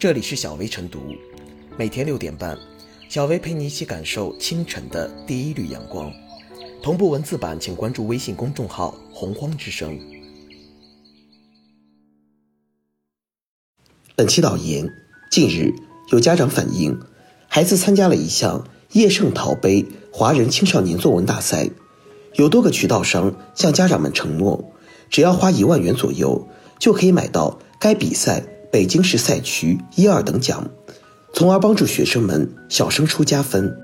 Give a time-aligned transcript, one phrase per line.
[0.00, 0.98] 这里是小薇晨读，
[1.76, 2.56] 每天六点半，
[3.10, 6.10] 小薇陪你一起感受清晨的第一缕阳光。
[6.82, 10.00] 同步文字版，请关注微信公众号“洪荒之声”。
[14.16, 14.88] 本期导言：
[15.30, 15.74] 近日，
[16.10, 16.98] 有家长反映，
[17.46, 21.68] 孩子参加了一项叶圣陶杯华人青少年作文大赛，
[22.36, 24.72] 有多个渠道商向家长们承诺，
[25.10, 26.48] 只要花一万元左右，
[26.78, 28.42] 就可以买到该比赛。
[28.72, 30.64] 北京市赛区一二等奖，
[31.32, 33.76] 从而帮助学生们小升初加分。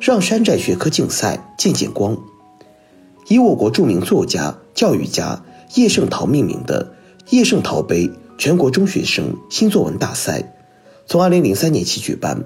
[0.00, 2.16] 让山寨学科竞赛见见光。
[3.26, 5.42] 以我国著名作家、教育家
[5.74, 6.94] 叶圣陶命名的
[7.30, 8.08] “叶圣陶杯”
[8.38, 10.54] 全国中学生新作文大赛，
[11.06, 12.44] 从二零零三年起举办。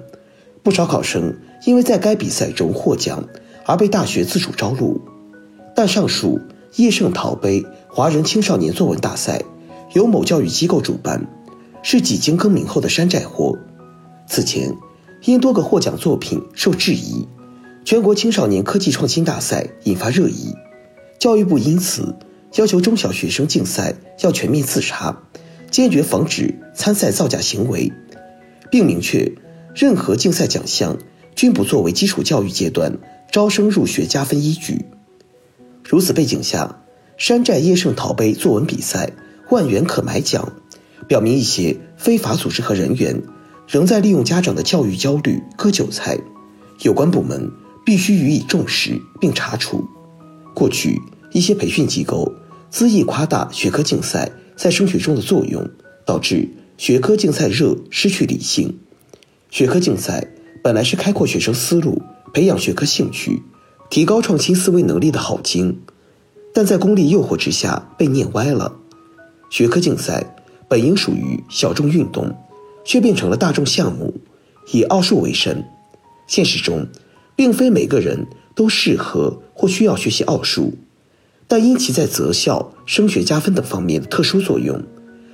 [0.61, 3.23] 不少考生因为在该比赛中获奖
[3.65, 5.01] 而被大学自主招录，
[5.75, 6.39] 但上述
[6.75, 9.41] 叶圣陶杯华人青少年作文大赛
[9.93, 11.27] 由某教育机构主办，
[11.81, 13.57] 是几经更名后的山寨货。
[14.27, 14.75] 此前，
[15.25, 17.27] 因多个获奖作品受质疑，
[17.83, 20.53] 全国青少年科技创新大赛引发热议，
[21.19, 22.15] 教育部因此
[22.55, 25.23] 要求中小学生竞赛要全面自查，
[25.71, 27.91] 坚决防止参赛造假行为，
[28.71, 29.31] 并明确。
[29.75, 30.97] 任何竞赛奖项
[31.35, 32.97] 均不作为基础教育阶段
[33.31, 34.85] 招生入学加分依据。
[35.83, 36.83] 如此背景下，
[37.17, 39.11] 山寨叶圣陶杯作文比赛
[39.49, 40.53] 万元可买奖，
[41.07, 43.21] 表明一些非法组织和人员
[43.67, 46.17] 仍在利用家长的教育焦虑割韭菜，
[46.81, 47.51] 有关部门
[47.85, 49.87] 必须予以重视并查处。
[50.53, 50.99] 过去
[51.31, 52.33] 一些培训机构
[52.71, 55.67] 恣意夸大学科竞赛在升学中的作用，
[56.05, 58.79] 导致学科竞赛热失去理性。
[59.49, 60.27] 学科竞赛
[60.61, 62.01] 本来是开阔学生思路、
[62.33, 63.41] 培养学科兴趣、
[63.89, 65.79] 提高创新思维能力的好经，
[66.53, 68.75] 但在功利诱惑之下被念歪了。
[69.49, 70.35] 学科竞赛
[70.67, 72.35] 本应属于小众运动，
[72.83, 74.13] 却变成了大众项目，
[74.71, 75.63] 以奥数为生。
[76.27, 76.87] 现实中，
[77.35, 80.73] 并非每个人都适合或需要学习奥数，
[81.47, 84.81] 但因其在择校、升学加分等方面的特殊作用，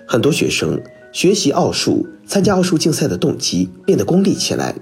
[0.07, 0.81] 很多学生。
[1.11, 4.75] 学习奥数、参加奥数竞赛的动机变得功利起来。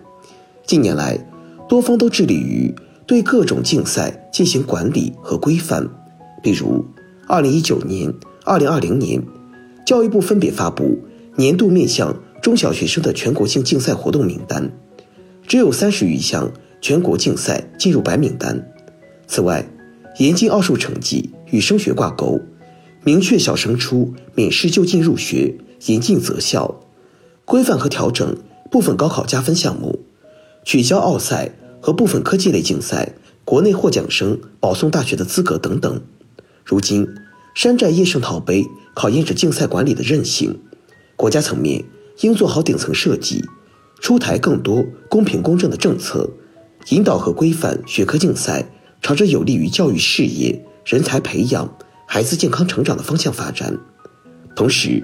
[0.66, 1.20] 近年来，
[1.68, 2.74] 多方都致力于
[3.06, 5.90] 对各种竞赛进行管理和规范。
[6.42, 6.86] 比如
[7.28, 8.14] ，2019年、
[8.46, 9.22] 2020年，
[9.86, 11.00] 教育部分别发布
[11.36, 14.72] 年度面向中小学生的全国性竞赛活动名单，
[15.46, 16.52] 只有三十余项
[16.82, 18.72] 全国竞赛进入白名单。
[19.28, 19.66] 此外，
[20.20, 22.40] 严禁奥数成绩与升学挂钩，
[23.04, 25.58] 明确小升初免试就近入学。
[25.88, 26.80] 严禁择校，
[27.44, 28.38] 规范和调整
[28.72, 30.00] 部分高考加分项目，
[30.64, 31.52] 取消奥赛
[31.82, 33.14] 和部分科技类竞赛
[33.46, 36.02] 国内获奖生保送大学的资格等等。
[36.66, 37.08] 如今，
[37.54, 38.66] 山寨叶圣陶杯
[38.96, 40.60] 考验着竞赛管理的韧性。
[41.16, 41.84] 国家层面
[42.22, 43.44] 应做好顶层设计，
[44.00, 46.30] 出台更多公平公正的政策，
[46.90, 48.66] 引导和规范学科竞赛，
[49.02, 53.78] 朝着有利于教育事业、人才培养、孩子健康成长的方向发展。
[54.56, 55.04] 同时，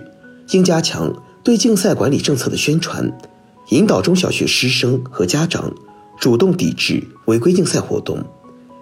[0.52, 3.12] 应加强对竞赛管理政策的宣传，
[3.70, 5.72] 引导中小学师生和家长
[6.20, 8.24] 主动抵制违规竞赛活动，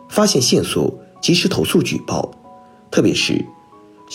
[0.10, 2.32] 发现线索及时投诉举报。
[2.90, 3.46] 特别是，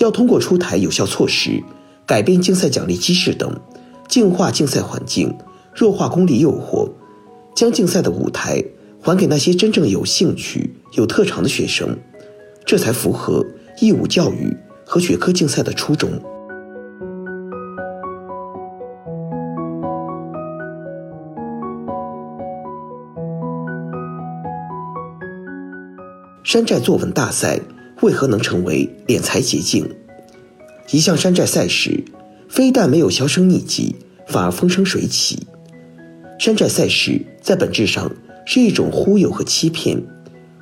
[0.00, 1.62] 要通过出台有效措施，
[2.06, 3.55] 改变竞赛奖励机制等，
[4.09, 5.37] 净化竞赛环境，
[5.75, 6.91] 弱化功利诱惑，
[7.55, 8.65] 将竞赛的舞台
[8.99, 11.99] 还给那些真正有兴趣、有特长的学生，
[12.65, 13.44] 这才符合
[13.78, 14.56] 义务教育
[14.87, 16.11] 和学科竞赛的初衷。
[26.52, 27.58] 山寨作文大赛
[28.02, 29.88] 为何能成为敛财捷径？
[30.90, 32.04] 一项山寨赛事，
[32.46, 33.96] 非但没有销声匿迹，
[34.28, 35.46] 反而风生水起。
[36.38, 38.12] 山寨赛事在本质上
[38.44, 39.99] 是一种忽悠和欺骗，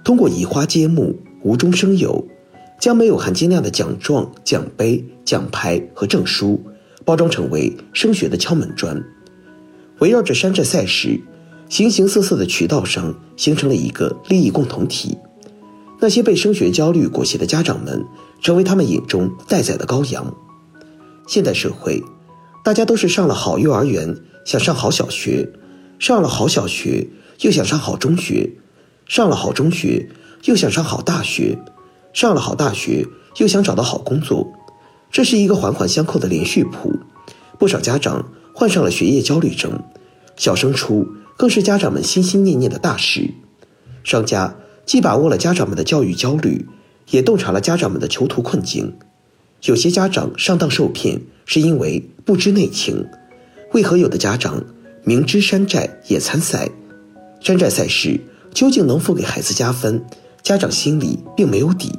[0.05, 2.25] 通过移花接木、无中生有，
[2.79, 6.63] 将没有含金量的奖状、奖杯、奖牌和证书
[7.05, 9.03] 包装成为升学的敲门砖。
[9.99, 11.21] 围绕着山寨赛事，
[11.69, 15.19] 形形色色的渠道商形成了一个利益共同体。
[16.01, 18.05] 那些被升学焦虑裹挟的家长们，
[18.41, 20.35] 成为他们眼中待宰的羔羊。
[21.29, 22.03] 现代社会，
[22.65, 24.17] 大家都是上了好幼儿园，
[24.47, 25.47] 想上好小学；
[25.99, 27.07] 上了好小学，
[27.43, 28.57] 又想上好中学；
[29.07, 30.09] 上了好中学，
[30.47, 31.59] 又想上好大学；
[32.15, 33.07] 上了好大学，
[33.37, 34.51] 又想找到好工作。
[35.11, 36.99] 这是一个环环相扣的连续谱。
[37.59, 39.79] 不少家长患上了学业焦虑症，
[40.37, 41.07] 小升初
[41.37, 43.35] 更是家长们心心念念的大事。
[44.03, 44.57] 商家。
[44.91, 46.67] 既把握了家长们的教育焦虑，
[47.11, 48.93] 也洞察了家长们的囚徒困境。
[49.63, 53.07] 有些家长上当受骗，是因为不知内情。
[53.71, 54.65] 为何有的家长
[55.05, 56.69] 明知山寨也参赛？
[57.41, 58.19] 山寨赛事
[58.53, 60.05] 究竟能否给孩子加分？
[60.43, 61.97] 家长心里并没有底。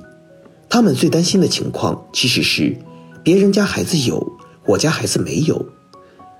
[0.67, 2.75] 他们最担心的情况其实是，
[3.23, 4.33] 别人家孩子有，
[4.65, 5.65] 我家孩子没有。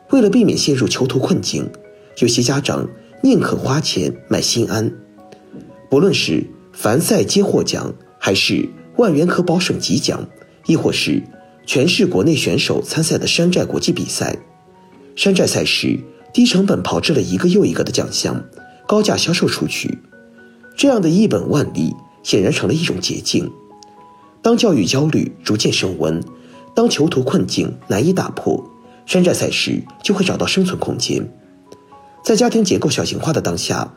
[0.10, 1.70] 为了避免陷入囚徒困境，
[2.18, 2.90] 有些家长
[3.24, 4.92] 宁可花钱买心安。
[5.92, 10.26] 不论是凡赛皆获奖，还是万元可保省级奖。
[10.68, 11.22] 亦或是
[11.66, 14.38] 全市国内选手参赛的山寨国际比赛，
[15.18, 16.00] 山寨赛事
[16.32, 18.42] 低成本炮制了一个又一个的奖项，
[18.88, 19.98] 高价销售出去，
[20.78, 21.94] 这样的一本万利
[22.24, 23.52] 显然成了一种捷径。
[24.42, 26.24] 当教育焦虑逐渐升温，
[26.74, 28.64] 当囚徒困境难以打破，
[29.06, 31.30] 山寨赛事就会找到生存空间。
[32.24, 33.92] 在家庭结构小型化的当下，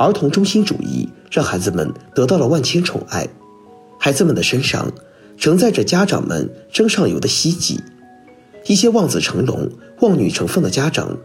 [0.00, 3.28] 儿童中心主义让孩子们得到了万千宠爱，
[3.98, 4.90] 孩子们的身上。
[5.36, 7.80] 承载着家长们争上游的希冀，
[8.66, 9.70] 一些望子成龙、
[10.00, 11.16] 望女成凤的家长，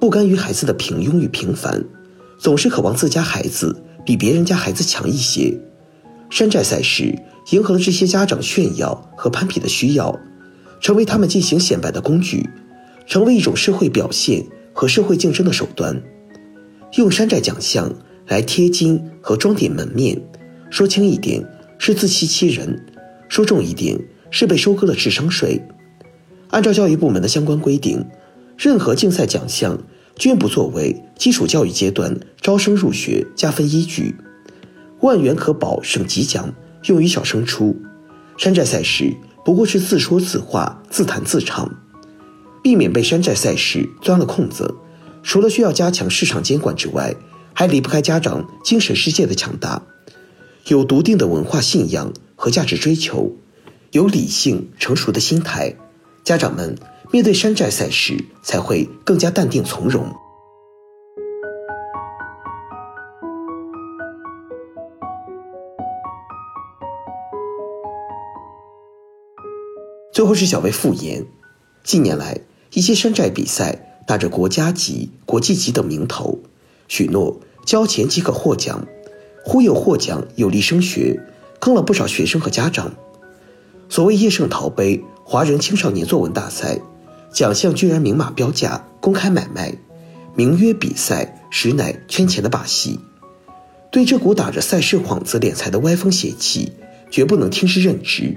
[0.00, 1.84] 不甘于孩子的平庸与平凡，
[2.38, 5.54] 总是渴望自家孩子比别人家孩子强一些。
[6.30, 7.14] 山寨赛事
[7.50, 10.18] 迎合了这些家长炫耀和攀比的需要，
[10.80, 12.48] 成为他们进行显摆的工具，
[13.06, 16.02] 成为一种社会表现和社会竞争的手段。
[16.94, 17.92] 用山寨奖项
[18.28, 20.20] 来贴金和装点门面，
[20.70, 21.44] 说轻一点
[21.78, 22.84] 是自欺欺人。
[23.28, 23.98] 说重一点，
[24.30, 25.62] 是被收割了智商税。
[26.50, 28.04] 按照教育部门的相关规定，
[28.56, 29.78] 任何竞赛奖项
[30.16, 34.14] 均不作为基础教育阶段招生入学加分依据。
[35.00, 36.54] 万元可保省级奖
[36.86, 37.76] 用于小升初，
[38.38, 39.14] 山寨赛事
[39.44, 41.70] 不过是自说自话、自弹自唱。
[42.62, 44.74] 避免被山寨赛事钻了空子，
[45.22, 47.14] 除了需要加强市场监管之外，
[47.58, 49.82] 还离不开家长精神世界的强大，
[50.68, 52.12] 有笃定的文化信仰。
[52.36, 53.32] 和价值追求，
[53.90, 55.74] 有理性成熟的心态，
[56.22, 56.78] 家长们
[57.10, 60.06] 面对山寨赛事才会更加淡定从容。
[70.12, 71.26] 最后是小薇复言，
[71.82, 76.38] 近年来一些山寨比赛打着国家级、国际级等名头，
[76.86, 78.88] 许诺交钱即可获奖，
[79.44, 81.22] 忽悠获奖有利升学。
[81.60, 82.94] 坑了不少学生和家长。
[83.90, 86.80] 所谓叶圣陶杯华人青少年作文大赛，
[87.30, 89.74] 奖项居然明码标价、公开买卖，
[90.34, 92.98] 名曰比赛，实乃圈钱的把戏。
[93.90, 96.72] 对这股打着赛事幌子敛财的歪风邪气，
[97.10, 98.34] 绝不能听之任之，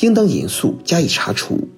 [0.00, 1.68] 应当严肃加以查处。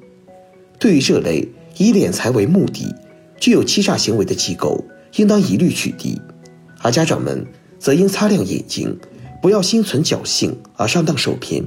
[0.79, 1.47] 对于这类
[1.77, 2.95] 以敛财为目的、
[3.39, 4.83] 具有欺诈行为的机构，
[5.17, 6.19] 应当一律取缔。
[6.85, 7.45] 而家长们
[7.81, 8.97] 则应擦亮眼睛。
[9.45, 11.63] 不要心存侥幸而上当受骗。